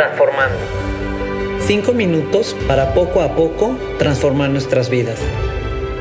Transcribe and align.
transformando. 0.00 0.56
Cinco 1.60 1.92
minutos 1.92 2.56
para 2.66 2.94
poco 2.94 3.20
a 3.20 3.36
poco 3.36 3.76
transformar 3.98 4.48
nuestras 4.48 4.88
vidas. 4.88 5.18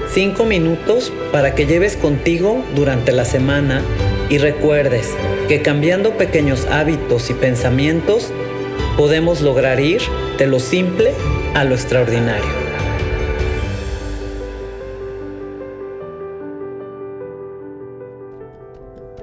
Cinco 0.10 0.46
minutos 0.46 1.12
para 1.34 1.54
que 1.54 1.66
lleves 1.66 1.98
contigo 1.98 2.64
durante 2.76 3.12
la 3.12 3.26
semana 3.26 3.82
y 4.30 4.38
recuerdes 4.38 5.10
que 5.50 5.62
cambiando 5.62 6.18
pequeños 6.18 6.66
hábitos 6.72 7.30
y 7.30 7.34
pensamientos 7.34 8.32
podemos 8.96 9.42
lograr 9.42 9.82
ir 9.82 10.02
de 10.38 10.48
lo 10.48 10.62
simple 10.62 11.12
a 11.54 11.66
lo 11.66 11.76
extraordinario. 11.76 12.70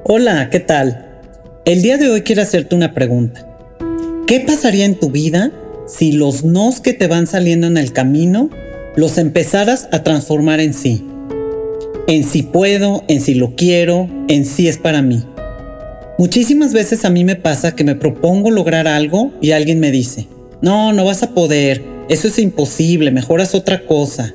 Hola, 0.02 0.50
¿qué 0.50 0.61
tal? 0.61 1.22
El 1.64 1.80
día 1.80 1.96
de 1.96 2.11
hoy 2.11 2.20
quiero 2.20 2.43
hacerte 2.43 2.74
una 2.74 2.93
pregunta. 2.93 3.56
¿Qué 4.26 4.40
pasaría 4.40 4.85
en 4.85 4.96
tu 4.96 5.11
vida 5.11 5.53
si 5.86 6.12
los 6.12 6.44
nos 6.44 6.80
que 6.80 6.93
te 6.93 7.07
van 7.07 7.26
saliendo 7.26 7.67
en 7.68 7.76
el 7.76 7.93
camino 7.93 8.50
los 8.96 9.18
empezaras 9.18 9.89
a 9.93 10.03
transformar 10.03 10.61
en 10.61 10.75
sí? 10.75 11.04
En 12.08 12.25
si 12.25 12.43
puedo, 12.43 13.04
en 13.08 13.20
si 13.20 13.34
lo 13.34 13.54
quiero, 13.54 14.08
en 14.29 14.44
si 14.44 14.68
es 14.68 14.79
para 14.79 15.00
mí. 15.00 15.25
Muchísimas 16.18 16.72
veces 16.72 17.04
a 17.04 17.11
mí 17.11 17.25
me 17.25 17.36
pasa 17.36 17.76
que 17.76 17.84
me 17.84 17.94
propongo 17.94 18.50
lograr 18.50 18.89
algo 18.89 19.32
y 19.40 19.53
alguien 19.53 19.81
me 19.81 19.90
dice, 19.90 20.26
no, 20.61 20.93
no 20.93 21.04
vas 21.04 21.22
a 21.22 21.32
poder, 21.32 21.84
eso 22.08 22.26
es 22.29 22.39
imposible, 22.39 23.11
mejoras 23.11 23.54
otra 23.54 23.86
cosa. 23.86 24.34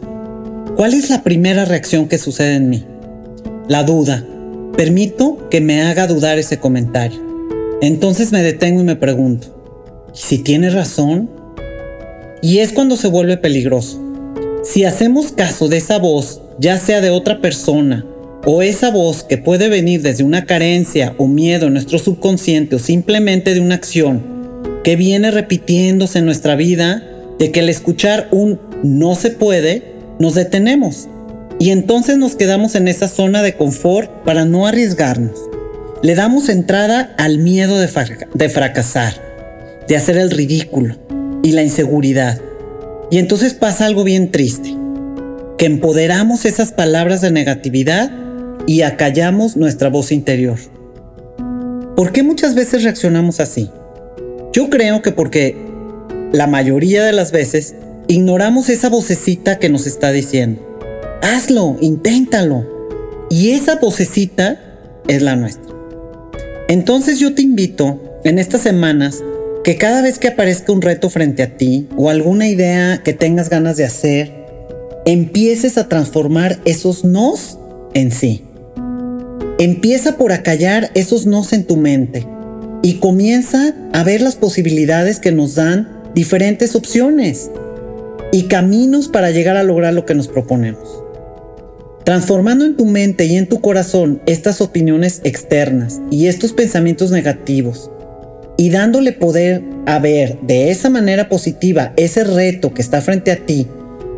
¿Cuál 0.75 0.93
es 0.93 1.09
la 1.09 1.23
primera 1.23 1.65
reacción 1.65 2.07
que 2.07 2.17
sucede 2.17 2.55
en 2.55 2.69
mí? 2.69 2.85
La 3.67 3.83
duda, 3.83 4.25
Permito 4.75 5.49
que 5.49 5.59
me 5.61 5.81
haga 5.81 6.07
dudar 6.07 6.39
ese 6.39 6.57
comentario. 6.57 7.19
Entonces 7.81 8.31
me 8.31 8.41
detengo 8.41 8.81
y 8.81 8.85
me 8.85 8.95
pregunto, 8.95 9.60
si 10.13 10.39
tiene 10.39 10.69
razón? 10.69 11.29
Y 12.41 12.59
es 12.59 12.73
cuando 12.73 12.97
se 12.97 13.07
vuelve 13.07 13.37
peligroso. 13.37 14.01
Si 14.63 14.83
hacemos 14.83 15.31
caso 15.31 15.67
de 15.67 15.77
esa 15.77 15.97
voz, 15.97 16.41
ya 16.59 16.77
sea 16.77 17.01
de 17.01 17.09
otra 17.09 17.41
persona, 17.41 18.05
o 18.45 18.61
esa 18.61 18.89
voz 18.91 19.23
que 19.23 19.37
puede 19.37 19.69
venir 19.69 20.01
desde 20.01 20.23
una 20.23 20.45
carencia 20.45 21.13
o 21.17 21.27
miedo 21.27 21.67
en 21.67 21.73
nuestro 21.73 21.99
subconsciente 21.99 22.75
o 22.75 22.79
simplemente 22.79 23.53
de 23.53 23.59
una 23.59 23.75
acción 23.75 24.23
que 24.83 24.95
viene 24.95 25.29
repitiéndose 25.31 26.19
en 26.19 26.25
nuestra 26.25 26.55
vida, 26.55 27.03
de 27.37 27.51
que 27.51 27.59
al 27.59 27.69
escuchar 27.69 28.27
un 28.31 28.59
no 28.83 29.15
se 29.15 29.29
puede, 29.29 29.93
nos 30.19 30.35
detenemos 30.35 31.07
y 31.61 31.69
entonces 31.69 32.17
nos 32.17 32.35
quedamos 32.35 32.73
en 32.73 32.87
esa 32.87 33.07
zona 33.07 33.43
de 33.43 33.53
confort 33.53 34.09
para 34.23 34.45
no 34.45 34.65
arriesgarnos. 34.65 35.37
Le 36.01 36.15
damos 36.15 36.49
entrada 36.49 37.13
al 37.19 37.37
miedo 37.37 37.77
de, 37.77 37.87
de 38.33 38.49
fracasar, 38.49 39.13
de 39.87 39.95
hacer 39.95 40.17
el 40.17 40.31
ridículo 40.31 40.97
y 41.43 41.51
la 41.51 41.63
inseguridad. 41.63 42.39
Y 43.09 43.17
entonces 43.17 43.53
pasa 43.53 43.85
algo 43.85 44.03
bien 44.03 44.31
triste, 44.31 44.75
que 45.57 45.65
empoderamos 45.65 46.45
esas 46.45 46.71
palabras 46.71 47.21
de 47.21 47.31
negatividad 47.31 48.11
y 48.67 48.81
acallamos 48.81 49.57
nuestra 49.57 49.89
voz 49.89 50.11
interior. 50.11 50.57
¿Por 51.95 52.11
qué 52.11 52.23
muchas 52.23 52.55
veces 52.55 52.83
reaccionamos 52.83 53.39
así? 53.39 53.69
Yo 54.53 54.69
creo 54.69 55.01
que 55.01 55.11
porque 55.11 55.55
la 56.31 56.47
mayoría 56.47 57.03
de 57.03 57.13
las 57.13 57.31
veces 57.31 57.75
ignoramos 58.07 58.69
esa 58.69 58.89
vocecita 58.89 59.59
que 59.59 59.69
nos 59.69 59.87
está 59.87 60.11
diciendo 60.11 60.71
hazlo, 61.21 61.77
inténtalo. 61.81 62.65
Y 63.29 63.51
esa 63.51 63.75
vocecita 63.75 64.59
es 65.07 65.21
la 65.21 65.35
nuestra. 65.35 65.73
Entonces 66.67 67.19
yo 67.19 67.33
te 67.33 67.41
invito 67.41 68.19
en 68.23 68.39
estas 68.39 68.61
semanas 68.61 69.23
que 69.63 69.77
cada 69.77 70.01
vez 70.01 70.17
que 70.17 70.29
aparezca 70.29 70.71
un 70.71 70.81
reto 70.81 71.09
frente 71.09 71.43
a 71.43 71.55
ti 71.57 71.87
o 71.95 72.09
alguna 72.09 72.47
idea 72.47 73.01
que 73.03 73.13
tengas 73.13 73.49
ganas 73.49 73.77
de 73.77 73.85
hacer, 73.85 74.33
empieces 75.05 75.77
a 75.77 75.87
transformar 75.87 76.59
esos 76.65 77.05
nos 77.05 77.59
en 77.93 78.11
sí. 78.11 78.43
Empieza 79.59 80.17
por 80.17 80.31
acallar 80.31 80.89
esos 80.95 81.27
nos 81.27 81.53
en 81.53 81.65
tu 81.65 81.77
mente 81.77 82.27
y 82.81 82.95
comienza 82.95 83.75
a 83.93 84.03
ver 84.03 84.21
las 84.21 84.35
posibilidades 84.35 85.19
que 85.19 85.31
nos 85.31 85.55
dan 85.55 86.01
diferentes 86.15 86.75
opciones 86.75 87.51
y 88.31 88.43
caminos 88.43 89.09
para 89.09 89.29
llegar 89.29 89.57
a 89.57 89.63
lograr 89.63 89.93
lo 89.93 90.07
que 90.07 90.15
nos 90.15 90.27
proponemos. 90.27 91.03
Transformando 92.03 92.65
en 92.65 92.75
tu 92.75 92.85
mente 92.85 93.25
y 93.25 93.35
en 93.35 93.47
tu 93.47 93.61
corazón 93.61 94.23
estas 94.25 94.59
opiniones 94.59 95.21
externas 95.23 96.01
y 96.09 96.25
estos 96.25 96.51
pensamientos 96.51 97.11
negativos 97.11 97.91
y 98.61 98.69
dándole 98.69 99.11
poder 99.11 99.63
a 99.87 99.97
ver 99.97 100.37
de 100.43 100.69
esa 100.69 100.91
manera 100.91 101.29
positiva 101.29 101.93
ese 101.97 102.23
reto 102.23 102.75
que 102.75 102.83
está 102.83 103.01
frente 103.01 103.31
a 103.31 103.37
ti, 103.37 103.65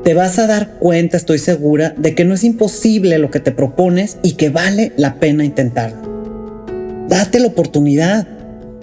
te 0.03 0.13
vas 0.13 0.37
a 0.37 0.47
dar 0.47 0.79
cuenta, 0.79 1.15
estoy 1.15 1.39
segura, 1.39 1.95
de 1.95 2.13
que 2.13 2.25
no 2.25 2.33
es 2.33 2.43
imposible 2.43 3.19
lo 3.19 3.31
que 3.31 3.39
te 3.39 3.53
propones 3.53 4.17
y 4.21 4.33
que 4.33 4.49
vale 4.49 4.91
la 4.97 5.15
pena 5.15 5.45
intentarlo. 5.45 7.07
Date 7.07 7.39
la 7.39 7.47
oportunidad. 7.47 8.27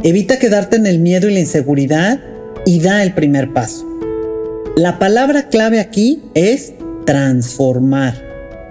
Evita 0.03 0.39
quedarte 0.39 0.77
en 0.77 0.87
el 0.87 0.99
miedo 0.99 1.29
y 1.29 1.35
la 1.35 1.41
inseguridad 1.41 2.21
y 2.65 2.81
da 2.81 3.03
el 3.03 3.13
primer 3.13 3.53
paso. 3.53 3.87
La 4.77 4.99
palabra 4.99 5.51
clave 5.51 5.79
aquí 5.79 6.23
es 6.33 6.73
transformar. 7.05 8.15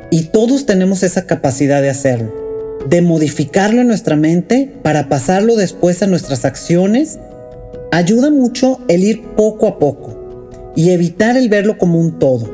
Y 0.10 0.24
todos 0.24 0.66
tenemos 0.66 1.04
esa 1.04 1.28
capacidad 1.28 1.84
de 1.84 1.92
hacerlo, 1.92 2.34
de 2.88 3.02
modificarlo 3.02 3.82
en 3.82 3.88
nuestra 3.88 4.16
mente 4.16 4.72
para 4.82 5.10
pasarlo 5.10 5.56
después 5.56 6.02
a 6.02 6.08
nuestras 6.08 6.46
acciones. 6.46 7.20
Ayuda 7.92 8.30
mucho 8.32 8.80
el 8.88 9.04
ir 9.04 9.24
poco 9.36 9.68
a 9.68 9.80
poco 9.80 10.52
y 10.76 10.92
evitar 10.92 11.38
el 11.38 11.50
verlo 11.50 11.78
como 11.78 12.00
un 12.00 12.20
todo, 12.20 12.50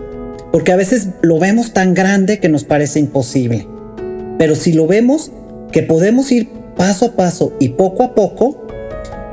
porque 0.52 0.72
a 0.72 0.76
veces 0.76 1.10
lo 1.22 1.40
vemos 1.40 1.74
tan 1.74 1.94
grande 1.94 2.40
que 2.40 2.50
nos 2.50 2.64
parece 2.64 3.00
imposible. 3.00 3.68
Pero 4.38 4.56
si 4.56 4.74
lo 4.74 4.88
vemos 4.88 5.32
que 5.72 5.84
podemos 5.84 6.32
ir 6.32 6.50
paso 6.76 7.06
a 7.06 7.12
paso 7.16 7.54
y 7.60 7.70
poco 7.70 8.04
a 8.04 8.16
poco, 8.16 8.66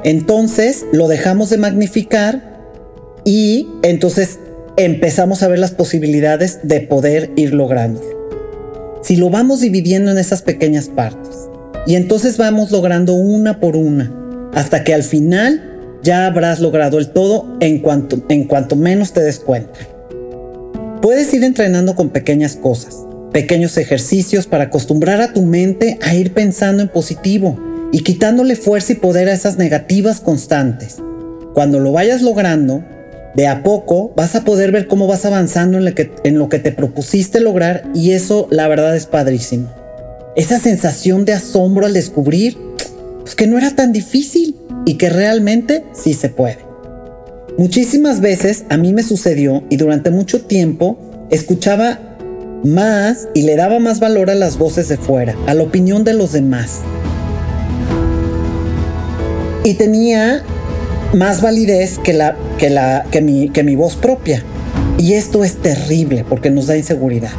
entonces 0.05 0.85
lo 0.93 1.09
dejamos 1.09 1.51
de 1.51 1.59
magnificar 1.59 2.61
y 3.25 3.69
entonces 3.83 4.39
empezamos 4.77 5.43
a 5.43 5.49
ver 5.49 5.59
las 5.59 5.71
posibilidades 5.71 6.61
de 6.63 6.81
poder 6.81 7.31
ir 7.37 7.55
logrando. 7.55 8.22
Si 9.03 9.17
lo 9.17 9.31
vamos 9.31 9.61
dividiendo 9.61 10.13
en 10.13 10.19
esas 10.19 10.43
pequeñas 10.43 10.89
partes, 10.89 11.49
y 11.87 11.97
entonces 11.97 12.39
vamos 12.39 12.71
logrando 12.71 13.15
una 13.15 13.59
por 13.59 13.75
una, 13.75 14.13
hasta 14.55 14.85
que 14.85 14.95
al 14.95 15.03
final 15.03 15.99
ya 16.03 16.27
habrás 16.27 16.61
logrado 16.61 16.99
el 16.99 17.09
todo 17.09 17.57
en 17.61 17.81
cuanto, 17.81 18.23
en 18.29 18.45
cuanto 18.45 18.77
menos 18.77 19.13
te 19.13 19.21
des 19.21 19.41
cuenta. 19.41 19.81
Puedes 21.01 21.35
ir 21.35 21.43
entrenando 21.43 21.97
con 21.97 22.11
pequeñas 22.11 22.55
cosas, 22.55 22.99
pequeños 23.33 23.77
ejercicios 23.77 24.47
para 24.47 24.65
acostumbrar 24.65 25.21
a 25.21 25.33
tu 25.33 25.43
mente 25.43 25.99
a 26.01 26.15
ir 26.15 26.33
pensando 26.33 26.83
en 26.83 26.89
positivo 26.89 27.59
y 27.91 28.05
quitándole 28.05 28.55
fuerza 28.55 28.93
y 28.93 28.97
poder 28.97 29.29
a 29.29 29.33
esas 29.33 29.59
negativas 29.59 30.21
constantes. 30.21 30.99
Cuando 31.55 31.81
lo 31.81 31.91
vayas 31.91 32.23
logrando, 32.23 32.85
de 33.35 33.47
a 33.47 33.63
poco 33.63 34.13
vas 34.17 34.35
a 34.35 34.45
poder 34.45 34.73
ver 34.73 34.87
cómo 34.87 35.07
vas 35.07 35.25
avanzando 35.25 35.79
en 35.79 35.85
lo, 35.85 36.49
que, 36.49 36.59
te 36.59 36.73
propusiste 36.73 37.41
lograr 37.41 37.85
y 37.95 38.13
eso 38.13 38.47
la 38.51 38.69
verdad 38.69 38.97
es 38.97 39.07
padrísimo. 39.07 39.71
Esa 40.37 40.59
sensación 40.59 41.25
de 41.25 41.33
asombro 41.33 41.87
al 41.87 41.95
descubrir 41.95 42.59
pues, 43.21 43.35
que 43.35 43.47
no 43.47 43.59
era 43.59 43.75
tan 43.75 43.93
difícil 43.93 44.57
y 44.85 44.95
que 44.95 45.09
realmente 45.09 45.85
sí 45.93 46.15
se 46.15 46.29
puede. 46.29 46.59
Muchísimas 47.59 48.21
veces 48.21 48.65
a 48.71 48.77
mí 48.77 48.93
me 48.93 49.03
sucedió 49.03 49.63
y 49.69 49.77
durante 49.77 50.11
mucho 50.11 50.43
tiempo 50.43 50.99
escuchaba 51.31 52.01
más 52.65 53.29
y 53.35 53.43
le 53.43 53.57
daba 53.57 53.79
más 53.79 54.01
valor 54.01 54.31
a 54.31 54.35
las 54.35 54.57
voces 54.57 54.89
de 54.89 54.97
fuera, 54.97 55.37
a 55.47 55.55
la 55.55 55.63
opinión 55.63 56.05
de 56.05 56.15
los 56.15 56.33
demás. 56.33 56.81
Y 59.65 59.75
tenía 59.75 60.43
más 61.13 61.43
validez 61.43 61.99
que, 61.99 62.13
la, 62.13 62.37
que, 63.11 63.21
mi, 63.21 63.51
que 63.51 63.63
mi 63.63 63.77
voz 63.77 63.97
propia. 63.97 64.43
Y 64.99 65.15
esto 65.15 65.45
es 65.45 65.57
terrible 65.57 66.25
porque 66.29 66.51
nos 66.51 66.67
da 66.67 66.77
inseguridad. 66.77 67.33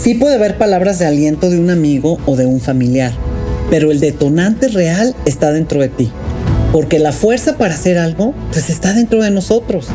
Sí 0.00 0.14
puede 0.14 0.34
haber 0.34 0.58
palabras 0.58 0.98
de 0.98 1.06
aliento 1.06 1.50
de 1.50 1.58
un 1.58 1.70
amigo 1.70 2.18
o 2.26 2.36
de 2.36 2.46
un 2.46 2.60
familiar, 2.60 3.12
pero 3.70 3.90
el 3.90 4.00
detonante 4.00 4.68
real 4.68 5.14
está 5.24 5.52
dentro 5.52 5.80
de 5.80 5.88
ti. 5.88 6.10
Porque 6.72 6.98
la 6.98 7.12
fuerza 7.12 7.56
para 7.56 7.74
hacer 7.74 7.98
algo, 7.98 8.34
pues 8.50 8.68
está 8.68 8.92
dentro 8.92 9.22
de 9.22 9.30
nosotros. 9.30 9.86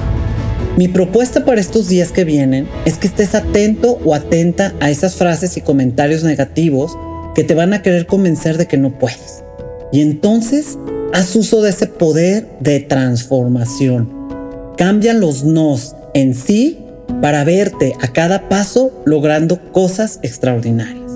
Mi 0.78 0.88
propuesta 0.88 1.44
para 1.44 1.60
estos 1.60 1.90
días 1.90 2.12
que 2.12 2.24
vienen 2.24 2.68
es 2.86 2.98
que 2.98 3.08
estés 3.08 3.36
atento 3.36 4.00
o 4.06 4.16
atenta 4.16 4.74
a 4.80 4.90
esas 4.90 5.16
frases 5.16 5.58
y 5.58 5.62
comentarios 5.62 6.24
negativos 6.24 6.98
que 7.36 7.44
te 7.44 7.54
van 7.54 7.74
a 7.74 7.82
querer 7.82 8.06
convencer 8.06 8.58
de 8.58 8.68
que 8.68 8.78
no 8.78 8.98
puedes. 8.98 9.44
Y 9.92 10.02
entonces 10.02 10.78
Haz 11.12 11.36
uso 11.36 11.64
de 11.64 11.72
ese 11.72 11.88
poder 11.88 12.46
de 12.60 12.80
transformación. 12.82 14.76
Cambia 14.78 15.14
los 15.14 15.44
nos 15.44 15.96
en 16.14 16.36
sí 16.36 16.86
para 17.20 17.44
verte 17.44 17.94
a 18.00 18.10
cada 18.10 18.48
paso 18.48 18.92
logrando 19.06 19.60
cosas 19.72 20.20
extraordinarias. 20.22 21.12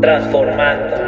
Transformando. 0.00 1.01